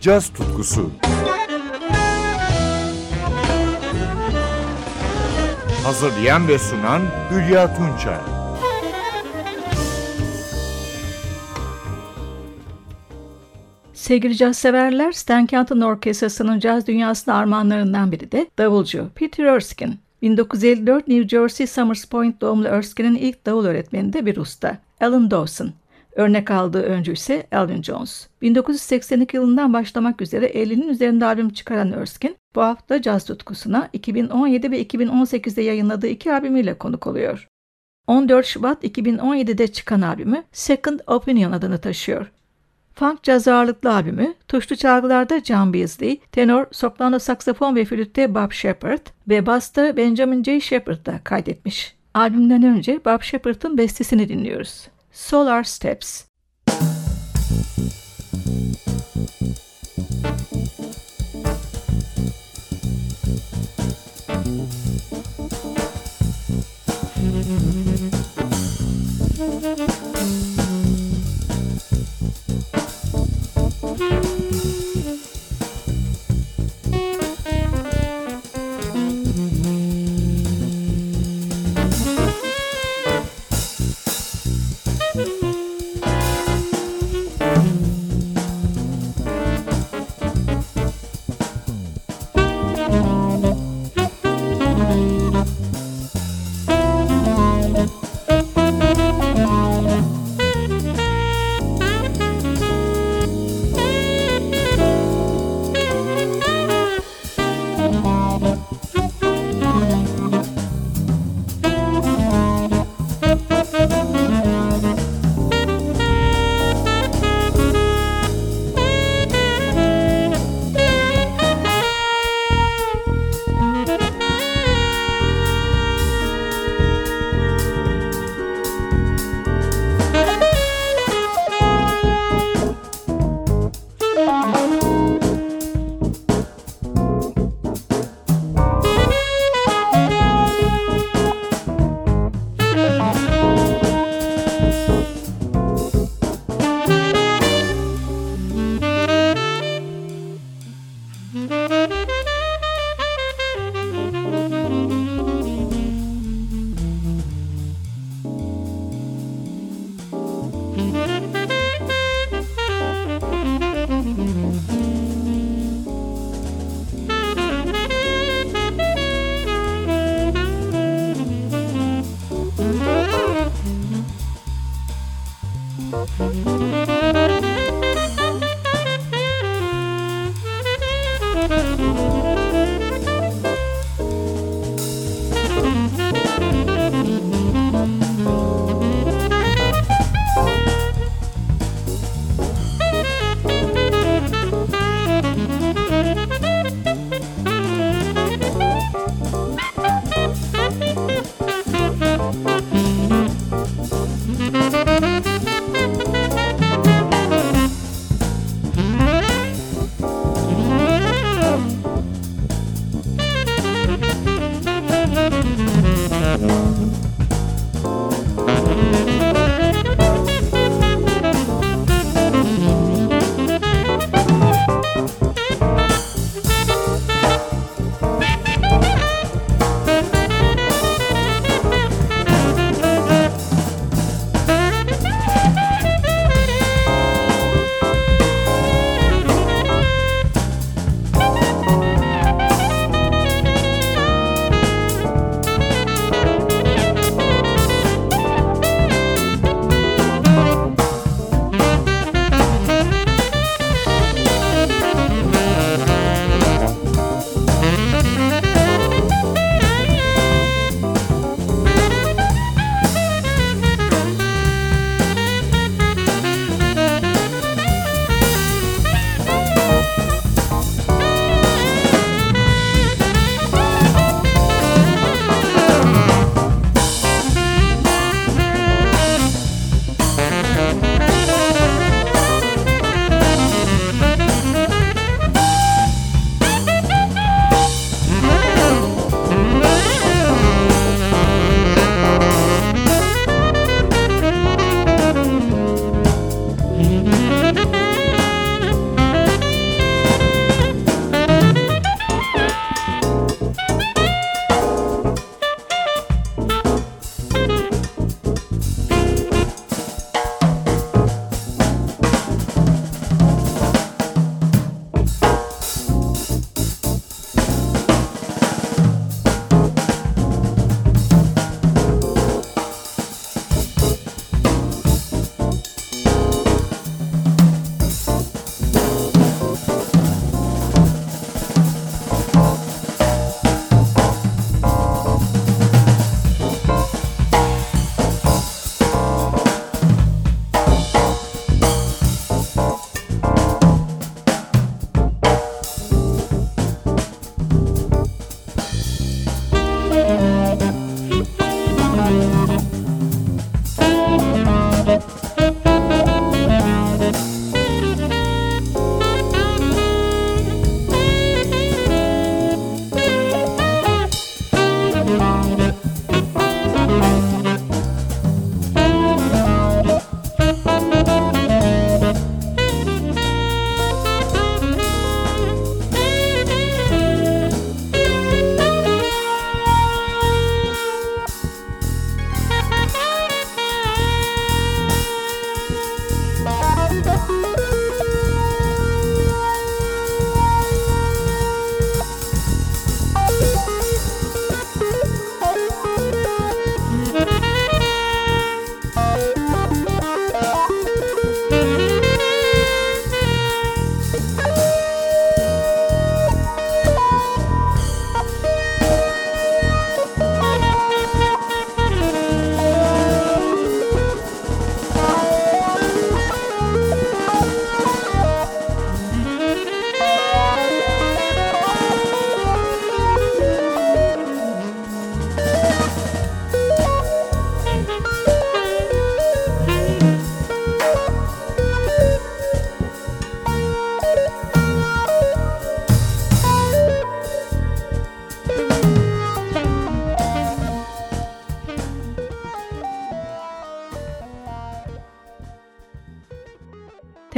[0.00, 0.90] caz tutkusu.
[5.84, 8.18] Hazırlayan ve sunan Hülya Tunçay.
[13.92, 19.92] Sevgili caz severler, Stan Kenton Orkestrası'nın caz dünyasına armağanlarından biri de davulcu Peter Erskine.
[20.22, 25.72] 1954 New Jersey Summers Point doğumlu Erskine'in ilk davul öğretmeni de bir usta, Alan Dawson.
[26.16, 28.28] Örnek aldığı öncü ise Elvin Jones.
[28.42, 34.82] 1982 yılından başlamak üzere 50'nin üzerinde albüm çıkaran Erskine, bu hafta caz tutkusuna 2017 ve
[34.82, 37.48] 2018'de yayınladığı iki albümüyle konuk oluyor.
[38.06, 42.32] 14 Şubat 2017'de çıkan albümü Second Opinion adını taşıyor.
[42.94, 49.06] Funk caz ağırlıklı albümü, tuşlu çalgılarda John Beasley, tenor, soprano saksafon ve flütte Bob Shepard
[49.28, 50.60] ve basta Benjamin J.
[50.60, 51.96] Shepard da kaydetmiş.
[52.14, 54.88] Albümden önce Bob Shepard'ın bestesini dinliyoruz.
[55.20, 56.24] Solar Steps.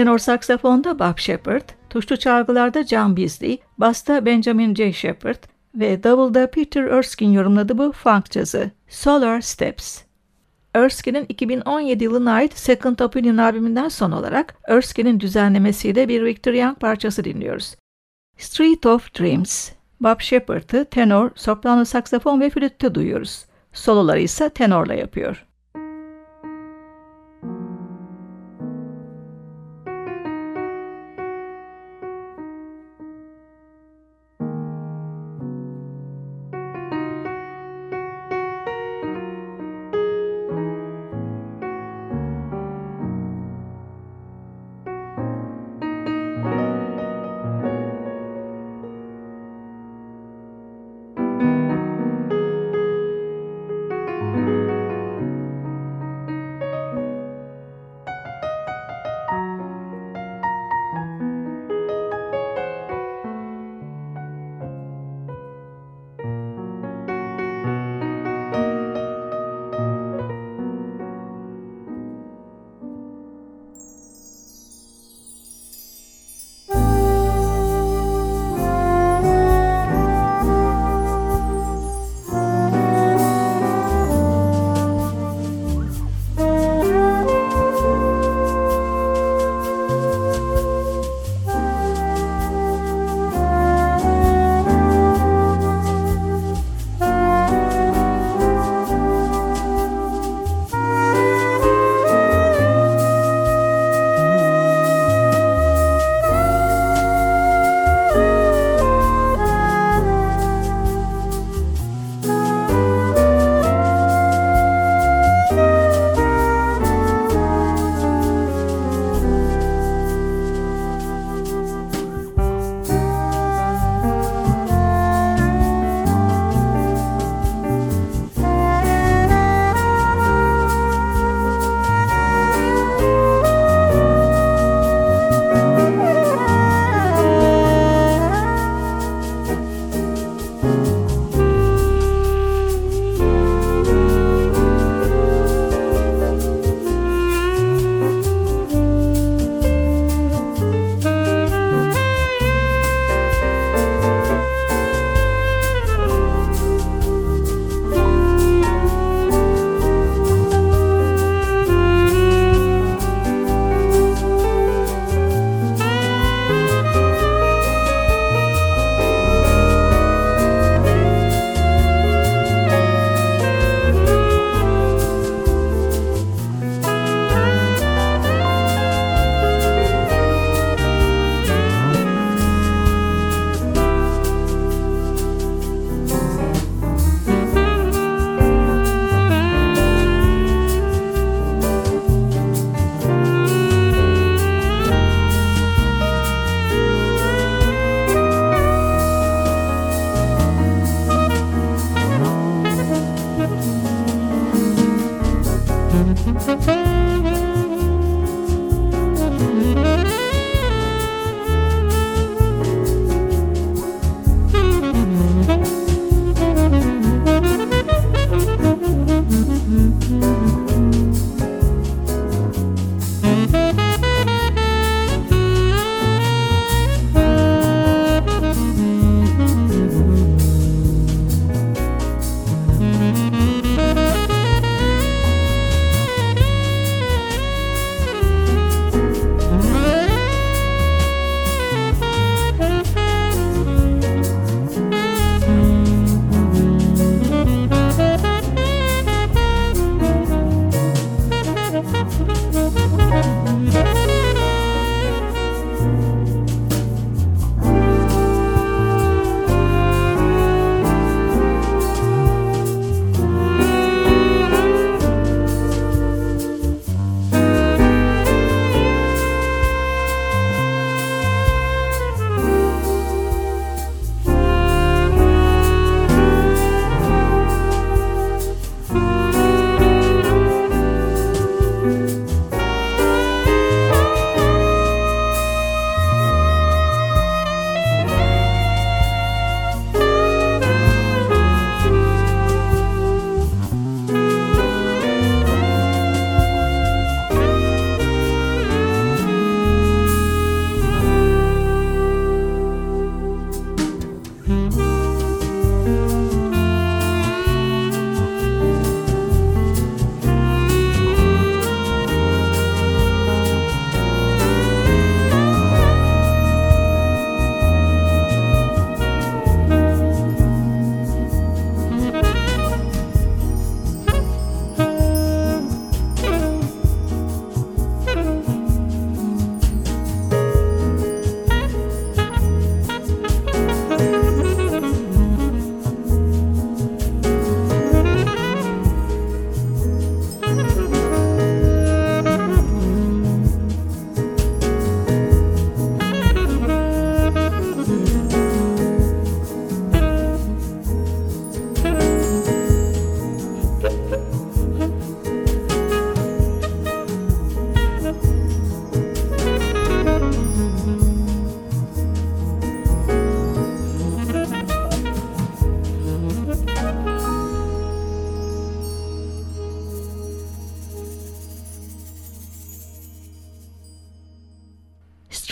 [0.03, 4.93] Tenor saksafonda Bob Shepard, tuşlu çalgılarda John Beasley, basta Benjamin J.
[4.93, 5.45] Shepard
[5.75, 10.03] ve davulda Peter Erskine yorumladı bu funk cazı Solar Steps.
[10.75, 17.25] Erskine'in 2017 yılına ait Second Opinion albümünden son olarak Erskine'in düzenlemesiyle bir Victor Young parçası
[17.25, 17.77] dinliyoruz.
[18.39, 19.71] Street of Dreams.
[20.01, 23.45] Bob Shepard'ı tenor, soprano saksafon ve flütte duyuyoruz.
[23.73, 25.47] Soloları ise tenorla yapıyor.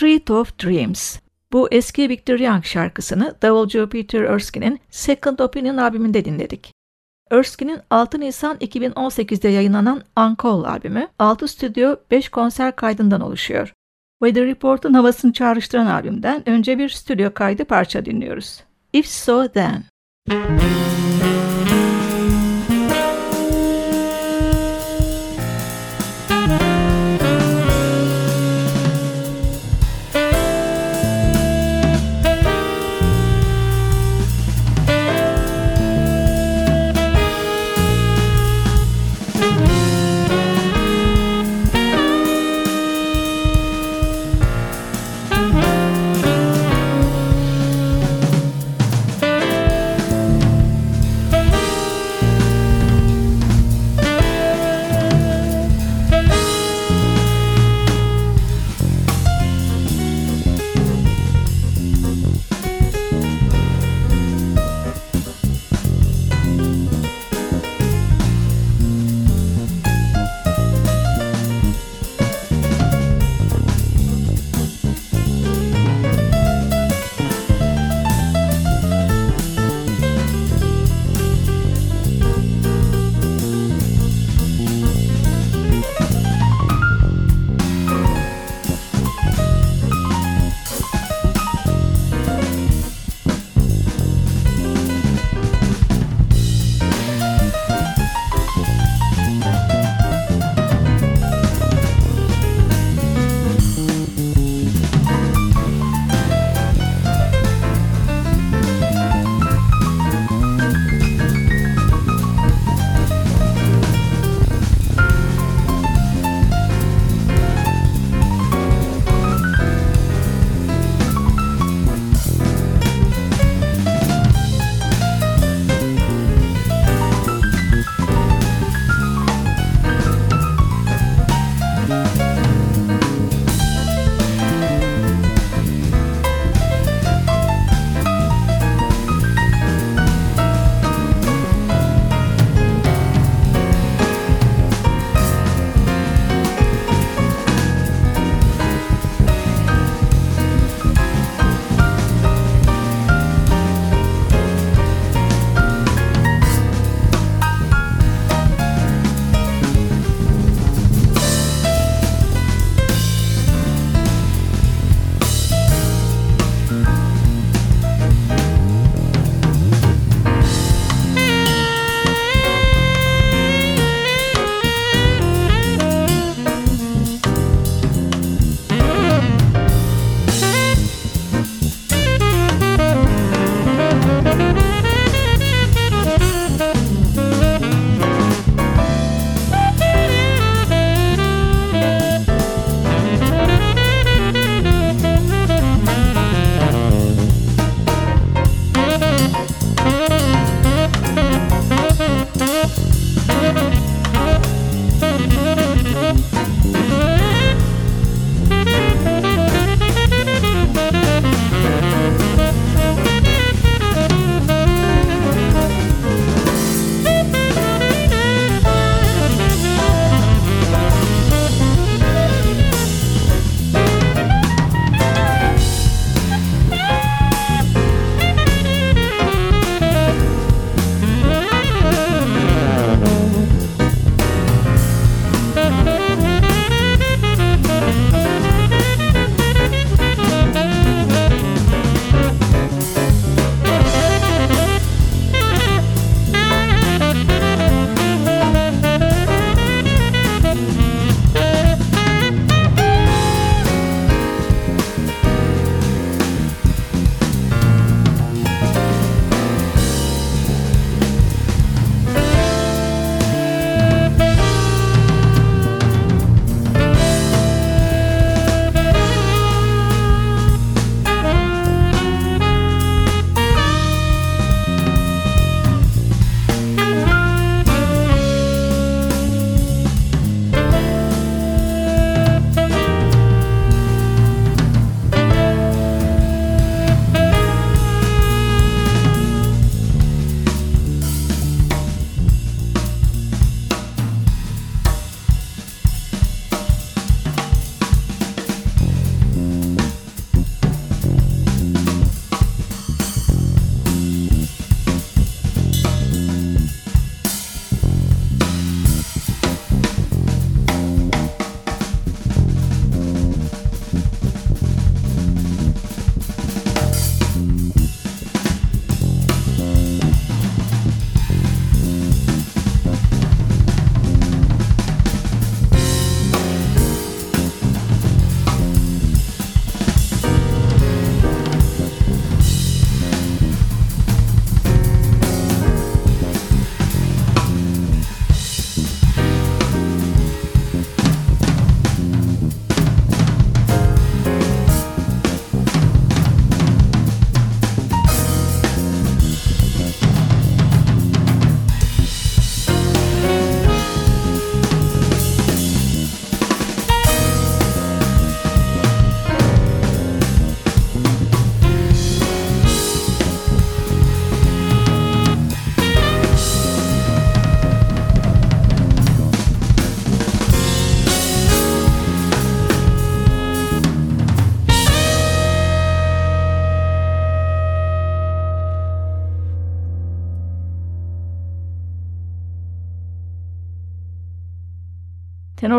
[0.01, 1.19] Street of Dreams.
[1.51, 6.73] Bu eski Victor Young şarkısını davulcu Peter Erskine'in Second Opinion albümünde dinledik.
[7.31, 13.73] Erskine'in 6 Nisan 2018'de yayınlanan Uncle albümü 6 stüdyo 5 konser kaydından oluşuyor.
[14.23, 18.63] Weather Report'un havasını çağrıştıran albümden önce bir stüdyo kaydı parça dinliyoruz.
[18.93, 19.83] If So Then.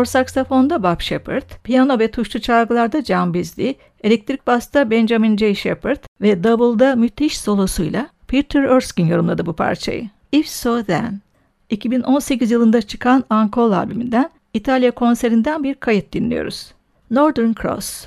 [0.03, 5.55] Tenor saksafonda Bob Shepard, piyano ve tuşlu çalgılarda John Beasley, elektrik basta Benjamin J.
[5.55, 10.09] Shepard ve davulda müthiş solosuyla Peter Erskine yorumladı bu parçayı.
[10.31, 11.21] If So Then.
[11.69, 16.71] 2018 yılında çıkan Ankol albümünden İtalya konserinden bir kayıt dinliyoruz.
[17.11, 18.05] Northern Cross.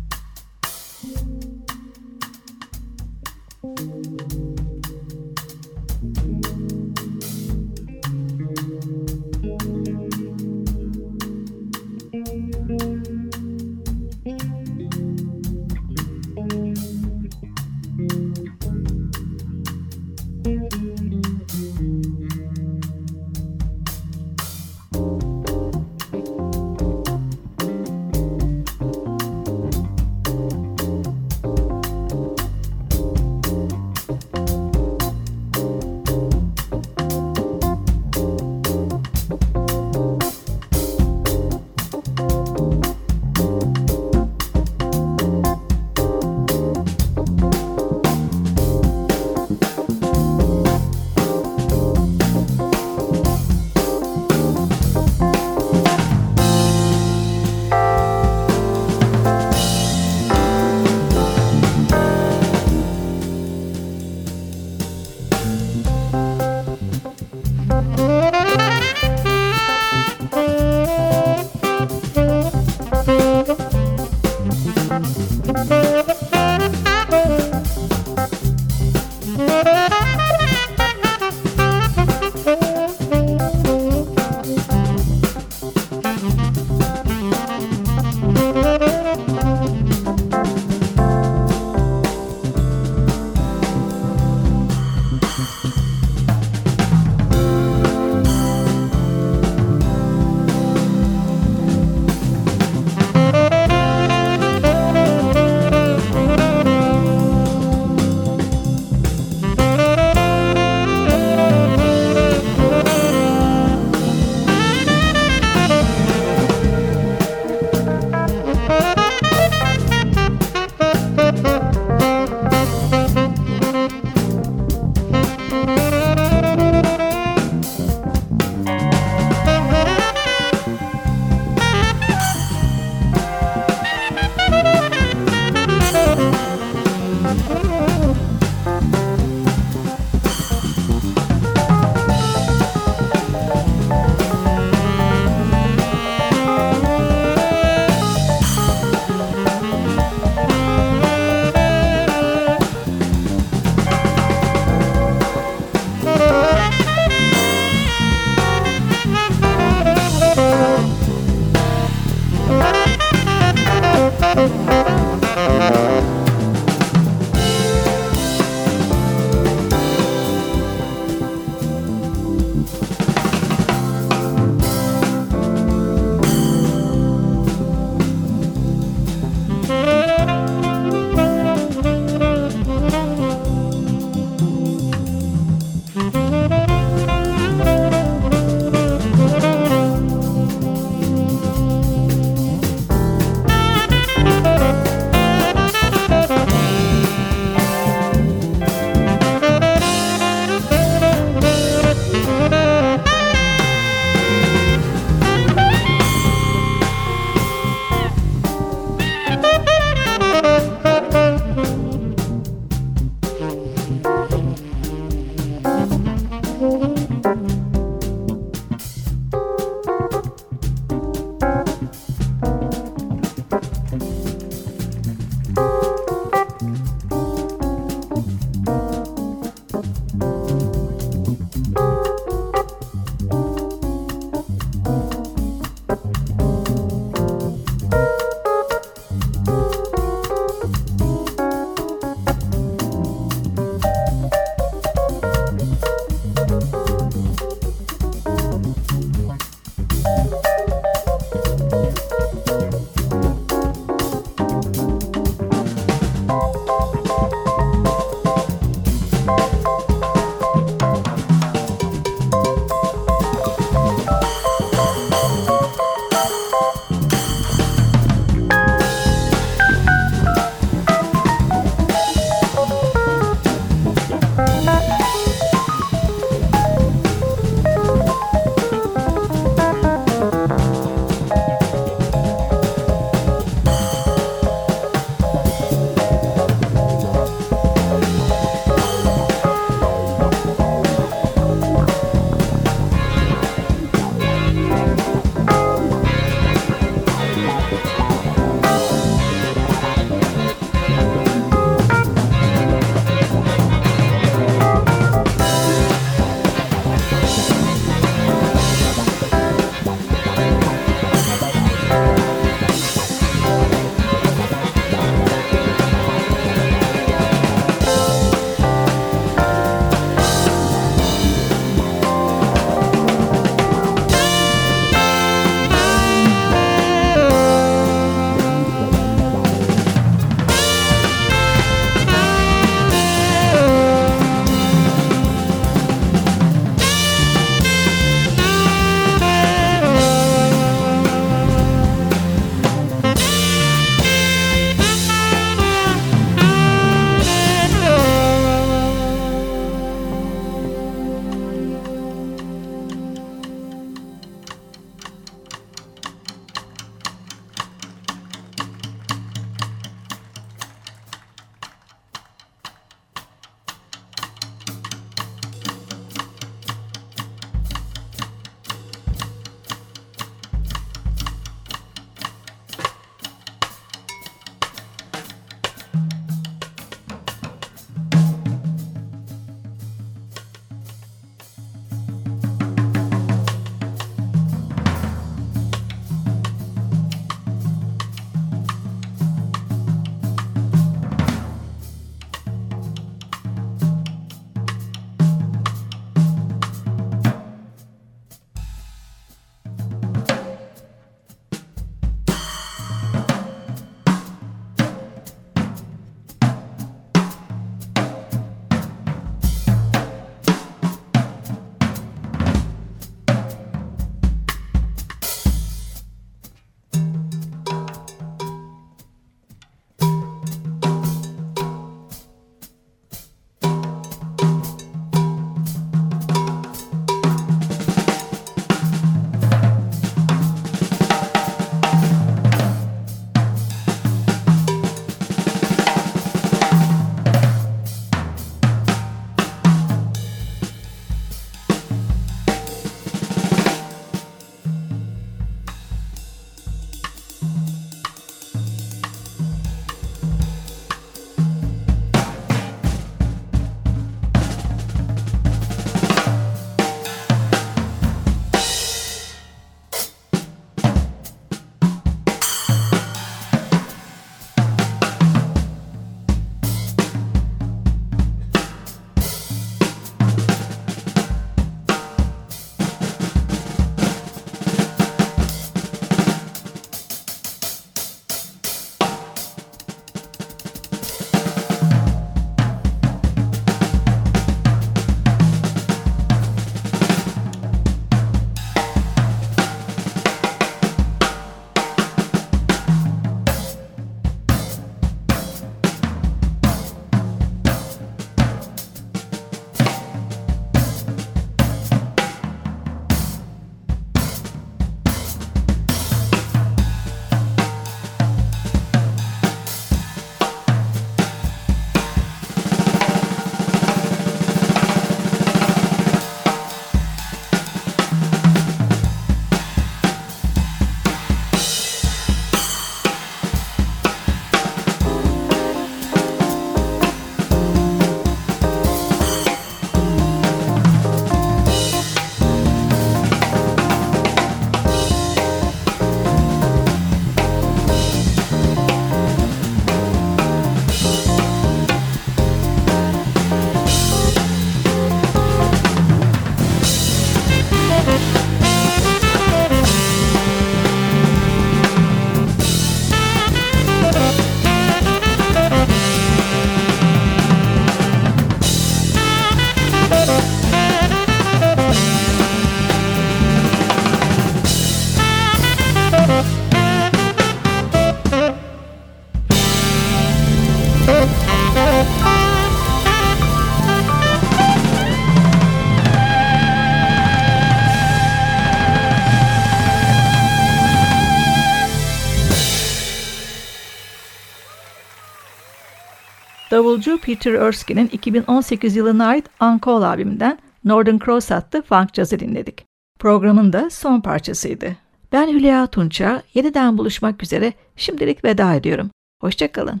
[586.88, 592.84] Davulcu Peter Erskine'in 2018 yılına ait Uncle albümünden Northern Cross adlı funk cazı dinledik.
[593.18, 594.96] Programın da son parçasıydı.
[595.32, 599.10] Ben Hülya Tunça, yeniden buluşmak üzere şimdilik veda ediyorum.
[599.40, 600.00] Hoşçakalın.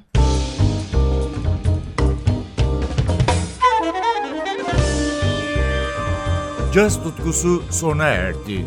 [6.74, 8.66] Caz tutkusu sona erdi.